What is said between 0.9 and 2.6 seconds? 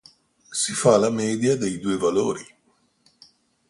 la media dei due valori.